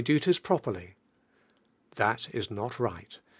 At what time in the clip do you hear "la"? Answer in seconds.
2.33-2.41